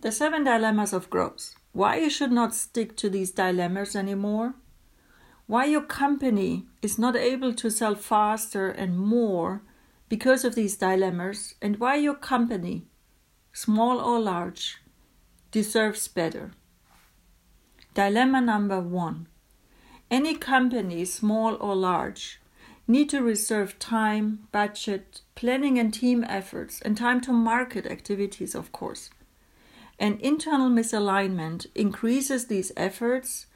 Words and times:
The 0.00 0.12
seven 0.12 0.44
dilemmas 0.44 0.92
of 0.92 1.08
growth. 1.08 1.54
Why 1.72 1.96
you 1.96 2.10
should 2.10 2.32
not 2.32 2.54
stick 2.54 2.96
to 2.96 3.08
these 3.08 3.30
dilemmas 3.30 3.96
anymore. 3.96 4.54
Why 5.46 5.64
your 5.64 5.82
company 5.82 6.66
is 6.82 6.98
not 6.98 7.16
able 7.16 7.54
to 7.54 7.70
sell 7.70 7.94
faster 7.94 8.68
and 8.68 8.98
more 8.98 9.62
because 10.08 10.44
of 10.44 10.54
these 10.54 10.76
dilemmas, 10.76 11.54
and 11.60 11.78
why 11.78 11.96
your 11.96 12.14
company, 12.14 12.86
small 13.52 13.98
or 13.98 14.20
large, 14.20 14.78
deserves 15.50 16.08
better. 16.08 16.52
Dilemma 17.94 18.40
number 18.40 18.80
one 18.80 19.26
Any 20.10 20.34
company, 20.34 21.04
small 21.04 21.54
or 21.54 21.74
large, 21.74 22.40
need 22.86 23.08
to 23.10 23.22
reserve 23.22 23.78
time, 23.78 24.46
budget, 24.52 25.22
planning 25.34 25.78
and 25.78 25.92
team 25.92 26.24
efforts, 26.28 26.80
and 26.82 26.96
time 26.96 27.20
to 27.22 27.32
market 27.32 27.86
activities, 27.86 28.54
of 28.54 28.70
course. 28.70 29.10
An 29.98 30.18
internal 30.20 30.70
misalignment 30.70 31.66
increases 31.74 32.46
these 32.46 32.72
efforts 32.76 33.46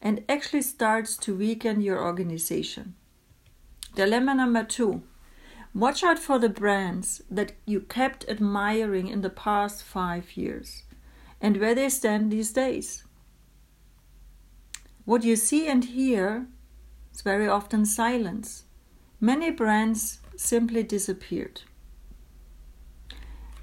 and 0.00 0.24
actually 0.28 0.62
starts 0.62 1.16
to 1.18 1.36
weaken 1.36 1.80
your 1.80 2.02
organization. 2.02 2.94
Dilemma 3.94 4.34
number 4.34 4.64
two 4.64 5.02
watch 5.74 6.02
out 6.02 6.18
for 6.18 6.38
the 6.38 6.48
brands 6.48 7.22
that 7.30 7.52
you 7.66 7.80
kept 7.80 8.28
admiring 8.28 9.08
in 9.08 9.22
the 9.22 9.30
past 9.30 9.82
five 9.82 10.36
years 10.36 10.82
and 11.40 11.58
where 11.58 11.74
they 11.74 11.88
stand 11.88 12.30
these 12.30 12.52
days. 12.52 13.04
What 15.04 15.24
you 15.24 15.36
see 15.36 15.66
and 15.66 15.84
hear 15.84 16.46
is 17.12 17.22
very 17.22 17.48
often 17.48 17.84
silence. 17.84 18.64
Many 19.20 19.50
brands 19.50 20.20
simply 20.36 20.82
disappeared. 20.82 21.62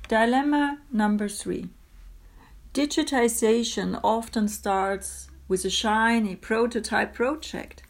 Dilemma 0.08 0.80
number 0.92 1.28
three 1.30 1.70
digitization 2.80 4.00
often 4.06 4.48
starts 4.48 5.28
with 5.50 5.66
a 5.66 5.70
shiny 5.70 6.34
prototype 6.34 7.14
project. 7.14 7.84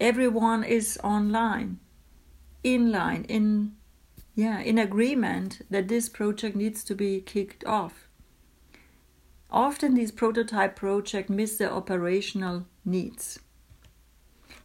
Everyone 0.00 0.64
is 0.64 0.98
online, 1.04 1.78
in 2.64 2.90
line, 2.90 3.24
in 3.28 3.76
yeah, 4.34 4.58
in 4.58 4.78
agreement 4.78 5.62
that 5.70 5.86
this 5.86 6.08
project 6.08 6.56
needs 6.56 6.82
to 6.82 6.96
be 6.96 7.20
kicked 7.20 7.64
off. 7.66 8.08
Often 9.48 9.94
these 9.94 10.10
prototype 10.10 10.74
projects 10.74 11.30
miss 11.30 11.56
their 11.56 11.72
operational 11.72 12.66
needs. 12.84 13.38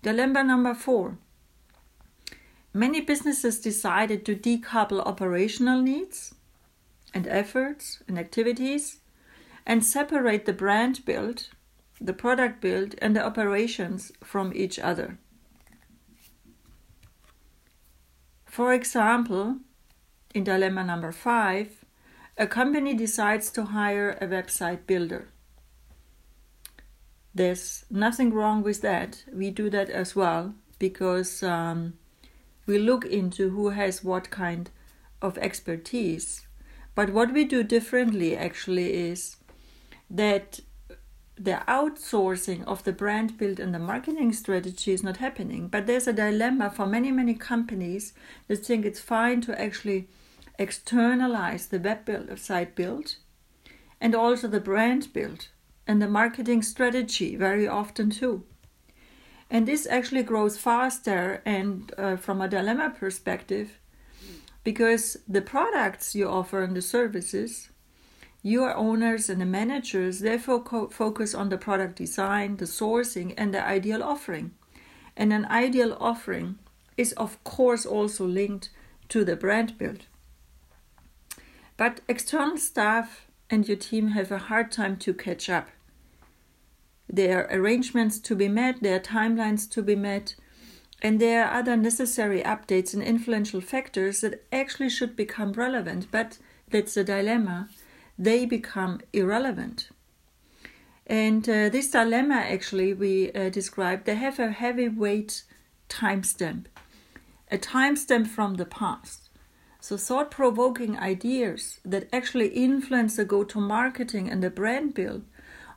Dilemma 0.01 0.43
number 0.43 0.73
four. 0.73 1.19
Many 2.73 3.01
businesses 3.01 3.59
decided 3.59 4.25
to 4.25 4.35
decouple 4.35 5.05
operational 5.05 5.83
needs 5.83 6.33
and 7.13 7.27
efforts 7.27 8.01
and 8.07 8.17
activities 8.17 8.98
and 9.69 9.85
separate 9.85 10.45
the 10.45 10.51
brand 10.51 11.05
build 11.05 11.47
the 12.01 12.13
product 12.13 12.61
build, 12.61 12.95
and 13.01 13.15
the 13.15 13.25
operations 13.25 14.11
from 14.23 14.53
each 14.55 14.79
other. 14.79 15.17
For 18.45 18.73
example, 18.73 19.57
in 20.33 20.43
dilemma 20.43 20.83
number 20.83 21.11
five, 21.11 21.83
a 22.37 22.47
company 22.47 22.93
decides 22.93 23.51
to 23.51 23.65
hire 23.65 24.17
a 24.21 24.27
website 24.27 24.87
builder. 24.87 25.27
There's 27.35 27.85
nothing 27.89 28.33
wrong 28.33 28.63
with 28.63 28.81
that. 28.81 29.25
We 29.31 29.51
do 29.51 29.69
that 29.69 29.89
as 29.89 30.15
well 30.15 30.55
because 30.79 31.43
um, 31.43 31.93
we 32.65 32.79
look 32.79 33.05
into 33.05 33.49
who 33.49 33.69
has 33.69 34.03
what 34.03 34.29
kind 34.29 34.69
of 35.21 35.37
expertise. 35.37 36.47
But 36.95 37.11
what 37.11 37.33
we 37.33 37.43
do 37.43 37.63
differently 37.63 38.35
actually 38.35 38.93
is 38.93 39.37
that 40.09 40.59
the 41.35 41.61
outsourcing 41.67 42.65
of 42.65 42.83
the 42.83 42.91
brand 42.91 43.37
build 43.37 43.59
and 43.59 43.73
the 43.73 43.79
marketing 43.79 44.33
strategy 44.33 44.91
is 44.91 45.03
not 45.03 45.17
happening. 45.17 45.69
But 45.69 45.87
there's 45.87 46.07
a 46.07 46.13
dilemma 46.13 46.69
for 46.69 46.85
many, 46.85 47.11
many 47.11 47.33
companies 47.33 48.13
that 48.47 48.65
think 48.65 48.85
it's 48.85 48.99
fine 48.99 49.39
to 49.41 49.59
actually 49.59 50.09
externalize 50.57 51.67
the 51.67 51.79
web 51.79 52.03
build, 52.03 52.37
site 52.37 52.75
build 52.75 53.15
and 54.01 54.13
also 54.13 54.47
the 54.47 54.59
brand 54.59 55.13
build 55.13 55.47
and 55.87 56.01
the 56.01 56.07
marketing 56.07 56.61
strategy 56.61 57.35
very 57.37 57.67
often 57.67 58.09
too. 58.09 58.43
And 59.49 59.67
this 59.67 59.87
actually 59.87 60.23
grows 60.23 60.57
faster 60.57 61.41
and 61.45 61.91
uh, 61.97 62.17
from 62.17 62.41
a 62.41 62.47
dilemma 62.47 62.93
perspective 62.97 63.79
because 64.63 65.17
the 65.27 65.41
products 65.41 66.13
you 66.13 66.27
offer 66.27 66.61
and 66.61 66.75
the 66.75 66.81
services 66.81 67.69
your 68.41 68.73
owners 68.75 69.29
and 69.29 69.41
the 69.41 69.45
managers 69.45 70.19
therefore 70.19 70.63
co- 70.63 70.87
focus 70.87 71.35
on 71.35 71.49
the 71.49 71.57
product 71.57 71.97
design, 71.97 72.57
the 72.57 72.65
sourcing, 72.65 73.33
and 73.37 73.53
the 73.53 73.63
ideal 73.63 74.01
offering. 74.01 74.51
And 75.17 75.33
an 75.33 75.45
ideal 75.45 75.97
offering 75.99 76.57
is, 76.95 77.11
of 77.13 77.43
course, 77.43 77.85
also 77.85 78.25
linked 78.25 78.69
to 79.09 79.25
the 79.25 79.35
brand 79.35 79.77
build. 79.77 80.05
But 81.75 82.01
external 82.07 82.57
staff 82.57 83.27
and 83.49 83.67
your 83.67 83.77
team 83.77 84.09
have 84.09 84.31
a 84.31 84.37
hard 84.37 84.71
time 84.71 84.97
to 84.97 85.13
catch 85.13 85.49
up. 85.49 85.69
There 87.09 87.39
are 87.39 87.57
arrangements 87.57 88.19
to 88.19 88.35
be 88.35 88.47
met, 88.47 88.81
there 88.81 88.97
are 88.97 88.99
timelines 88.99 89.69
to 89.71 89.81
be 89.81 89.95
met, 89.95 90.35
and 91.01 91.19
there 91.19 91.43
are 91.43 91.59
other 91.59 91.75
necessary 91.75 92.43
updates 92.43 92.93
and 92.93 93.01
influential 93.01 93.61
factors 93.61 94.21
that 94.21 94.45
actually 94.51 94.89
should 94.89 95.15
become 95.15 95.53
relevant, 95.53 96.07
but 96.11 96.37
that's 96.69 96.95
a 96.97 97.03
dilemma 97.03 97.69
they 98.19 98.45
become 98.45 98.99
irrelevant. 99.13 99.89
And 101.07 101.47
uh, 101.49 101.69
this 101.69 101.89
dilemma, 101.89 102.35
actually, 102.35 102.93
we 102.93 103.31
uh, 103.31 103.49
described, 103.49 104.05
they 104.05 104.15
have 104.15 104.37
a 104.37 104.51
heavyweight 104.51 105.43
timestamp, 105.87 106.65
a 107.49 107.57
timestamp 107.57 108.27
from 108.27 108.55
the 108.55 108.65
past. 108.65 109.29
So, 109.79 109.95
thought 109.97 110.29
provoking 110.29 110.99
ideas 110.99 111.79
that 111.85 112.09
actually 112.11 112.49
influence 112.49 113.15
the 113.15 113.23
go 113.23 113.45
to 113.45 113.61
marketing 113.61 114.29
and 114.29 114.43
the 114.43 114.49
brand 114.49 114.93
build 114.93 115.23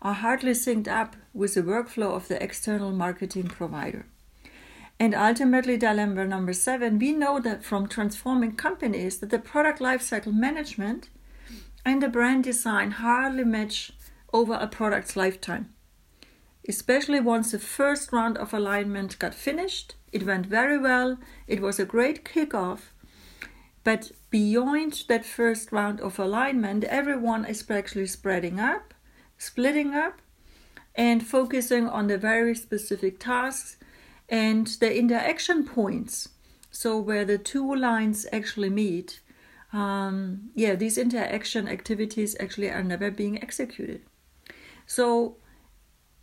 are 0.03 0.15
hardly 0.15 0.53
synced 0.53 0.89
up 0.89 1.15
with 1.33 1.55
the 1.55 1.63
workflow 1.63 2.11
of 2.15 2.27
the 2.27 2.43
external 2.43 2.91
marketing 2.91 3.47
provider. 3.47 4.07
And 4.99 5.15
ultimately, 5.15 5.77
dilemma 5.77 6.27
number 6.27 6.53
seven, 6.53 6.99
we 6.99 7.13
know 7.13 7.41
that 7.41 7.65
from 7.65 7.89
transforming 7.89 8.57
companies 8.57 9.19
that 9.19 9.31
the 9.31 9.39
product 9.39 9.79
lifecycle 9.79 10.35
management 10.35 11.09
and 11.85 12.03
the 12.03 12.09
brand 12.09 12.45
design 12.45 12.93
hardly 12.93 13.45
match 13.45 13.93
over 14.33 14.55
a 14.55 14.67
product's 14.67 15.17
lifetime. 15.17 15.73
Especially 16.69 17.21
once 17.21 17.51
the 17.51 17.59
first 17.59 18.13
round 18.13 18.39
of 18.39 18.55
alignment 18.55 19.19
got 19.19 19.35
finished, 19.35 19.97
it 20.13 20.25
went 20.25 20.47
very 20.47 20.79
well, 20.79 21.19
it 21.47 21.61
was 21.61 21.81
a 21.81 21.85
great 21.85 22.25
kickoff. 22.25 22.93
But 23.85 24.13
beyond 24.31 25.05
that 25.09 25.25
first 25.25 25.73
round 25.73 26.01
of 26.01 26.19
alignment, 26.19 26.85
everyone 26.85 27.45
is 27.45 27.69
actually 27.69 28.07
spreading 28.07 28.61
up, 28.61 28.95
splitting 29.39 29.95
up, 29.95 30.23
and 30.95 31.27
focusing 31.27 31.89
on 31.89 32.07
the 32.07 32.19
very 32.19 32.55
specific 32.55 33.19
tasks 33.19 33.77
and 34.29 34.67
the 34.67 34.97
interaction 34.97 35.65
points. 35.65 36.29
So, 36.71 36.99
where 36.99 37.25
the 37.25 37.39
two 37.39 37.75
lines 37.75 38.27
actually 38.33 38.71
meet, 38.71 39.21
um, 39.73 40.51
yeah, 40.55 40.75
these 40.75 40.99
interaction 40.99 41.67
activities 41.69 42.37
actually 42.39 42.71
are 42.71 42.83
never 42.83 43.11
being 43.11 43.43
executed. 43.43 44.03
So 44.87 45.37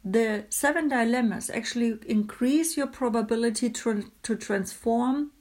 the 0.03 0.45
seven 0.49 0.87
dilemmas 0.87 1.49
actually 1.49 1.99
increase 2.05 2.77
your 2.77 2.87
probability 2.87 3.69
to, 3.69 4.11
to 4.23 4.35
transform 4.35 5.31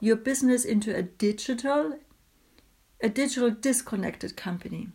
your 0.00 0.16
business 0.16 0.64
into 0.64 0.94
a 0.94 1.02
digital 1.02 1.98
a 3.00 3.08
digital 3.08 3.50
disconnected 3.50 4.36
company 4.36 4.88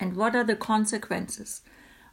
and 0.00 0.16
what 0.16 0.34
are 0.34 0.44
the 0.44 0.56
consequences 0.56 1.60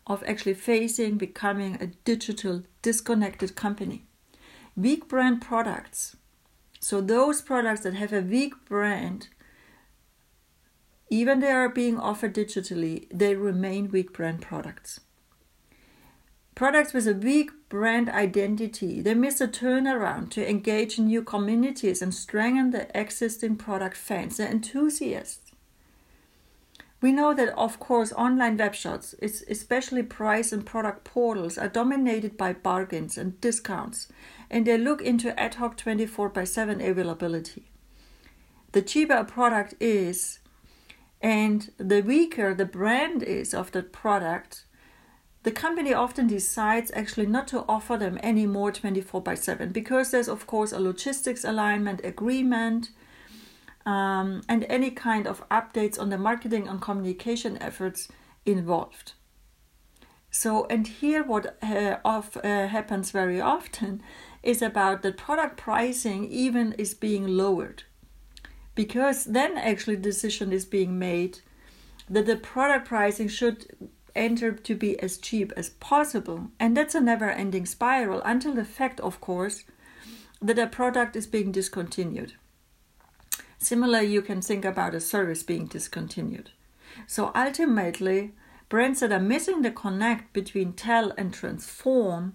of 0.06 0.22
actually 0.26 0.54
facing 0.54 1.18
becoming 1.18 1.78
a 1.80 1.88
digital 2.04 2.64
disconnected 2.82 3.56
company 3.56 4.06
weak 4.76 5.08
brand 5.08 5.42
products 5.42 6.18
so 6.82 7.00
those 7.00 7.44
products 7.44 7.82
that 7.82 7.94
have 7.94 8.12
a 8.12 8.22
weak 8.22 8.54
brand, 8.66 9.30
even 11.12 11.40
they 11.40 11.52
are 11.52 11.70
being 11.70 12.00
offered 12.00 12.34
digitally, 12.34 13.08
they 13.14 13.36
remain 13.36 13.92
weak 13.92 14.12
brand 14.12 14.42
products. 14.42 15.00
Products 16.56 16.92
with 16.92 17.08
a 17.08 17.14
weak 17.14 17.52
brand 17.70 18.10
identity, 18.10 19.00
they 19.00 19.14
miss 19.14 19.40
a 19.40 19.48
turnaround 19.48 20.32
to 20.32 20.50
engage 20.50 20.98
in 20.98 21.06
new 21.06 21.24
communities 21.24 22.02
and 22.02 22.14
strengthen 22.14 22.72
the 22.72 23.00
existing 23.00 23.58
product 23.58 23.96
fans, 23.96 24.38
the 24.38 24.50
enthusiasts. 24.50 25.41
We 27.02 27.12
know 27.12 27.34
that, 27.34 27.50
of 27.58 27.80
course, 27.80 28.14
online 28.14 28.58
web 28.58 28.76
shops, 28.76 29.16
especially 29.22 30.04
price 30.04 30.52
and 30.52 30.64
product 30.64 31.04
portals, 31.04 31.58
are 31.58 31.68
dominated 31.68 32.38
by 32.38 32.54
bargains 32.54 33.18
and 33.18 33.42
discounts 33.42 34.08
and 34.52 34.68
they 34.68 34.78
look 34.78 35.02
into 35.02 35.38
ad 35.40 35.56
hoc 35.56 35.78
24 35.78 36.30
by 36.30 36.44
7 36.44 36.82
availability. 36.82 37.72
The 38.74 38.82
cheaper 38.82 39.14
a 39.14 39.26
product 39.26 39.74
is, 39.80 40.40
And 41.22 41.72
the 41.78 42.02
weaker 42.02 42.54
the 42.54 42.66
brand 42.66 43.24
is 43.24 43.54
of 43.54 43.72
that 43.72 43.92
product, 43.92 44.66
the 45.44 45.52
company 45.52 45.94
often 45.94 46.28
decides 46.28 46.92
actually 46.94 47.26
not 47.28 47.48
to 47.48 47.66
offer 47.68 47.98
them 47.98 48.20
anymore 48.22 48.72
24 48.72 49.22
by 49.22 49.36
7 49.36 49.72
because 49.72 50.12
there's, 50.12 50.30
of 50.30 50.46
course, 50.46 50.72
a 50.72 50.80
logistics 50.80 51.44
alignment 51.44 52.02
agreement 52.04 52.90
um, 53.86 54.42
and 54.48 54.66
any 54.70 54.92
kind 54.92 55.28
of 55.28 55.48
updates 55.50 56.00
on 56.00 56.10
the 56.10 56.18
marketing 56.18 56.68
and 56.68 56.82
communication 56.82 57.58
efforts 57.62 58.08
involved. 58.46 59.14
So, 60.30 60.66
and 60.68 60.88
here 60.88 61.24
what 61.24 61.58
uh, 61.62 61.98
of, 62.06 62.38
uh, 62.38 62.68
happens 62.68 63.12
very 63.12 63.42
often 63.42 64.02
is 64.44 64.62
about 64.62 65.02
the 65.02 65.12
product 65.12 65.58
pricing 65.58 66.30
even 66.32 66.74
is 66.74 66.94
being 66.94 67.28
lowered. 67.28 67.84
Because 68.74 69.26
then 69.26 69.58
actually 69.58 69.98
decision 69.98 70.54
is 70.54 70.66
being 70.66 70.98
made 70.98 71.40
that 72.10 72.26
the 72.26 72.38
product 72.38 72.88
pricing 72.88 73.28
should 73.28 73.90
enter 74.16 74.52
to 74.52 74.76
be 74.76 75.00
as 75.00 75.18
cheap 75.18 75.52
as 75.56 75.70
possible. 75.70 76.50
And 76.60 76.76
that's 76.76 76.96
a 76.96 77.02
never 77.02 77.30
ending 77.30 77.66
spiral 77.66 78.22
until 78.24 78.54
the 78.54 78.66
fact 78.66 79.00
of 79.02 79.22
course 79.22 79.66
that 80.42 80.58
a 80.58 80.68
product 80.68 81.16
is 81.16 81.28
being 81.28 81.52
discontinued 81.52 82.34
similar 83.62 84.02
you 84.02 84.22
can 84.22 84.42
think 84.42 84.66
about 84.66 84.96
a 84.96 85.00
service 85.00 85.44
being 85.44 85.66
discontinued 85.66 86.52
so 87.08 87.32
ultimately 87.36 88.34
brands 88.70 89.00
that 89.00 89.12
are 89.12 89.20
missing 89.20 89.62
the 89.62 89.72
connect 89.72 90.34
between 90.34 90.74
tell 90.74 91.12
and 91.18 91.34
transform 91.34 92.34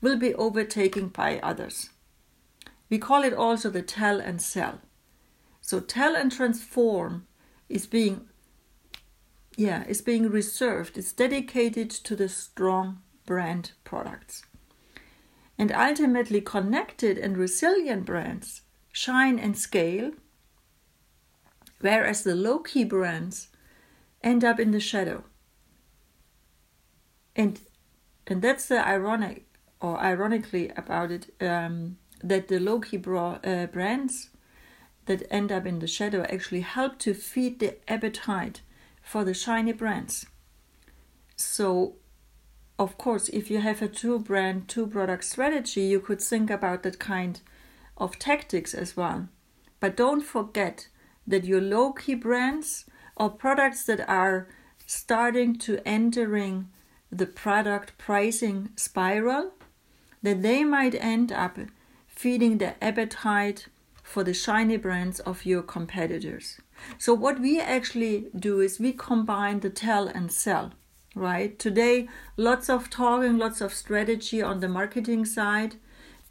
will 0.00 0.18
be 0.18 0.34
overtaken 0.34 1.08
by 1.08 1.38
others 1.40 1.90
we 2.90 2.98
call 2.98 3.22
it 3.22 3.32
also 3.32 3.70
the 3.70 3.82
tell 3.82 4.20
and 4.20 4.42
sell 4.42 4.80
so 5.60 5.80
tell 5.80 6.14
and 6.14 6.32
transform 6.32 7.26
is 7.68 7.86
being 7.86 8.28
yeah, 9.56 9.84
is 9.86 10.02
being 10.02 10.30
reserved. 10.30 10.98
It's 10.98 11.12
dedicated 11.12 11.90
to 11.90 12.16
the 12.16 12.28
strong 12.28 13.00
brand 13.26 13.72
products. 13.84 14.44
And 15.56 15.72
ultimately 15.72 16.40
connected 16.40 17.16
and 17.16 17.36
resilient 17.36 18.04
brands 18.04 18.62
shine 18.90 19.38
and 19.38 19.56
scale, 19.56 20.12
whereas 21.84 22.24
the 22.24 22.34
low 22.34 22.60
key 22.60 22.82
brands 22.82 23.48
end 24.22 24.42
up 24.42 24.58
in 24.58 24.70
the 24.70 24.80
shadow. 24.80 25.22
And 27.36 27.60
and 28.26 28.40
that's 28.40 28.68
the 28.68 28.86
ironic 28.88 29.44
or 29.82 30.00
ironically 30.00 30.70
about 30.78 31.10
it 31.10 31.34
um, 31.42 31.98
that 32.22 32.48
the 32.48 32.58
low 32.58 32.80
key 32.80 32.96
bra- 32.96 33.38
uh, 33.44 33.66
brands 33.66 34.30
that 35.04 35.26
end 35.30 35.52
up 35.52 35.66
in 35.66 35.80
the 35.80 35.86
shadow 35.86 36.22
actually 36.22 36.62
help 36.62 36.98
to 37.00 37.12
feed 37.12 37.60
the 37.60 37.76
appetite 37.86 38.62
for 39.02 39.22
the 39.22 39.34
shiny 39.34 39.72
brands. 39.72 40.24
So, 41.36 41.96
of 42.78 42.96
course, 42.96 43.28
if 43.28 43.50
you 43.50 43.60
have 43.60 43.82
a 43.82 43.88
two 43.88 44.18
brand, 44.20 44.68
two 44.68 44.86
product 44.86 45.24
strategy, 45.24 45.82
you 45.82 46.00
could 46.00 46.22
think 46.22 46.48
about 46.48 46.82
that 46.84 46.98
kind 46.98 47.42
of 47.98 48.18
tactics 48.18 48.72
as 48.72 48.96
well. 48.96 49.28
But 49.80 49.98
don't 49.98 50.22
forget 50.22 50.88
that 51.26 51.44
your 51.44 51.60
low 51.60 51.92
key 51.92 52.14
brands 52.14 52.84
or 53.16 53.30
products 53.30 53.84
that 53.84 54.08
are 54.08 54.48
starting 54.86 55.56
to 55.56 55.80
entering 55.86 56.68
the 57.10 57.26
product 57.26 57.96
pricing 57.96 58.70
spiral 58.76 59.52
that 60.22 60.42
they 60.42 60.64
might 60.64 60.94
end 60.94 61.30
up 61.30 61.58
feeding 62.08 62.58
the 62.58 62.82
appetite 62.82 63.68
for 64.02 64.24
the 64.24 64.34
shiny 64.34 64.76
brands 64.76 65.20
of 65.20 65.46
your 65.46 65.62
competitors. 65.62 66.60
So, 66.98 67.14
what 67.14 67.40
we 67.40 67.60
actually 67.60 68.26
do 68.36 68.60
is 68.60 68.80
we 68.80 68.92
combine 68.92 69.60
the 69.60 69.70
tell 69.70 70.08
and 70.08 70.30
sell, 70.30 70.72
right? 71.14 71.58
Today, 71.58 72.08
lots 72.36 72.68
of 72.68 72.90
talking, 72.90 73.38
lots 73.38 73.60
of 73.60 73.72
strategy 73.72 74.42
on 74.42 74.60
the 74.60 74.68
marketing 74.68 75.24
side, 75.24 75.76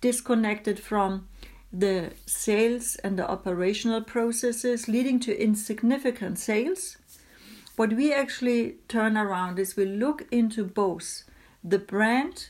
disconnected 0.01 0.79
from 0.79 1.27
the 1.73 2.11
sales 2.27 2.95
and 2.97 3.17
the 3.17 3.27
operational 3.27 4.01
processes, 4.01 4.87
leading 4.87 5.19
to 5.21 5.41
insignificant 5.41 6.37
sales. 6.37 6.97
What 7.75 7.93
we 7.93 8.13
actually 8.13 8.75
turn 8.87 9.17
around 9.17 9.57
is 9.57 9.75
we 9.75 9.85
look 9.85 10.27
into 10.31 10.63
both 10.63 11.23
the 11.63 11.79
brand 11.79 12.49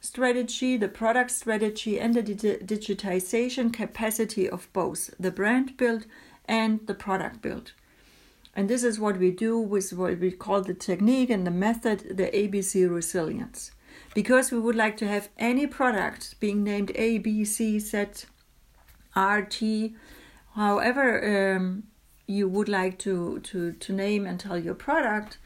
strategy, 0.00 0.76
the 0.76 0.88
product 0.88 1.30
strategy, 1.30 2.00
and 2.00 2.14
the 2.14 2.22
digitization 2.22 3.72
capacity 3.72 4.50
of 4.50 4.68
both 4.72 5.14
the 5.20 5.30
brand 5.30 5.76
build 5.76 6.06
and 6.46 6.84
the 6.88 6.94
product 6.94 7.42
build. 7.42 7.72
And 8.54 8.68
this 8.68 8.82
is 8.82 8.98
what 8.98 9.18
we 9.18 9.30
do 9.30 9.58
with 9.58 9.92
what 9.92 10.18
we 10.18 10.32
call 10.32 10.62
the 10.62 10.74
technique 10.74 11.30
and 11.30 11.46
the 11.46 11.50
method, 11.52 12.16
the 12.16 12.28
ABC 12.28 12.92
resilience. 12.92 13.70
Because 14.14 14.50
we 14.50 14.58
would 14.58 14.74
like 14.74 14.96
to 14.96 15.06
have 15.06 15.28
any 15.38 15.66
product 15.66 16.40
being 16.40 16.64
named 16.64 16.90
A, 16.94 17.18
B, 17.18 17.44
C, 17.44 17.78
Z, 17.78 18.06
R, 19.16 19.42
T, 19.42 19.96
however 20.54 21.56
um, 21.56 21.84
you 22.26 22.48
would 22.48 22.68
like 22.68 22.98
to, 23.00 23.40
to, 23.40 23.72
to 23.72 23.92
name 23.92 24.24
and 24.26 24.38
tell 24.38 24.58
your 24.58 24.74
product, 24.74 25.38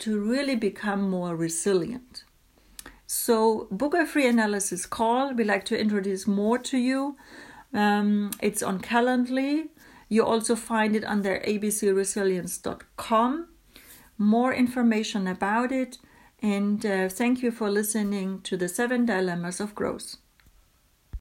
to 0.00 0.20
really 0.20 0.56
become 0.56 1.08
more 1.08 1.34
resilient. 1.34 2.24
So, 3.06 3.68
book 3.70 3.94
a 3.94 4.06
free 4.06 4.26
analysis 4.26 4.86
call. 4.86 5.34
We 5.34 5.44
like 5.44 5.64
to 5.66 5.78
introduce 5.78 6.26
more 6.26 6.58
to 6.58 6.78
you. 6.78 7.16
Um, 7.72 8.32
it's 8.40 8.62
on 8.62 8.80
Calendly. 8.80 9.68
You 10.08 10.24
also 10.24 10.56
find 10.56 10.96
it 10.96 11.04
under 11.04 11.38
abcresilience.com. 11.40 13.48
More 14.18 14.54
information 14.54 15.26
about 15.26 15.72
it. 15.72 15.98
And 16.40 16.84
uh, 16.84 17.08
thank 17.08 17.42
you 17.42 17.50
for 17.50 17.70
listening 17.70 18.42
to 18.42 18.56
the 18.56 18.68
seven 18.68 19.06
dilemmas 19.06 19.60
of 19.60 19.74
growth. 19.74 20.16